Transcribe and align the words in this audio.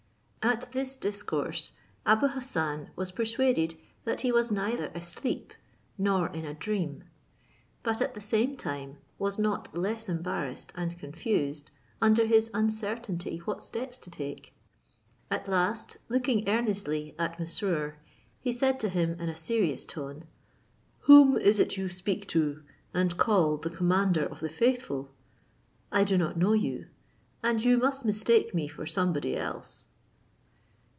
At 0.43 0.71
this 0.71 0.95
discourse, 0.95 1.71
Abou 2.03 2.29
Hassan 2.29 2.89
was 2.95 3.11
persuaded 3.11 3.75
that 4.05 4.21
he 4.21 4.31
was 4.31 4.49
neither 4.51 4.87
asleep 4.95 5.53
nor 5.99 6.29
in 6.29 6.45
a 6.45 6.53
dream; 6.55 7.03
but 7.83 8.01
at 8.01 8.15
the 8.15 8.21
same 8.21 8.57
time 8.57 8.97
was 9.19 9.37
not 9.37 9.71
less 9.77 10.09
embarrassed 10.09 10.73
and 10.75 10.97
confused 10.97 11.69
under 12.01 12.25
his 12.25 12.49
uncertainty 12.55 13.37
what 13.45 13.61
steps 13.61 13.99
to 13.99 14.09
take: 14.09 14.55
at 15.29 15.47
last, 15.47 15.97
looking 16.09 16.49
earnestly 16.49 17.13
at 17.19 17.37
Mesrour, 17.39 17.99
he 18.39 18.51
said 18.51 18.79
to 18.79 18.89
him 18.89 19.11
in 19.19 19.29
a 19.29 19.35
serious 19.35 19.85
tone, 19.85 20.23
"Whom 21.01 21.37
is 21.37 21.59
it 21.59 21.77
you 21.77 21.87
speak 21.87 22.25
to, 22.29 22.63
and 22.95 23.15
call 23.15 23.57
the 23.57 23.69
commander 23.69 24.25
of 24.25 24.39
the 24.39 24.49
faithful? 24.49 25.11
I 25.91 26.03
do 26.03 26.17
not 26.17 26.35
know 26.35 26.53
you, 26.53 26.87
and 27.43 27.63
you 27.63 27.77
must 27.77 28.05
mistake 28.05 28.55
me 28.55 28.67
for 28.67 28.87
somebody 28.87 29.37
else." 29.37 29.85